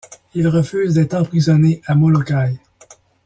Il 0.33 0.47
refuse 0.47 0.95
d'être 0.95 1.13
emprisonné 1.13 1.83
à 1.85 1.93
Molokai. 1.93 2.57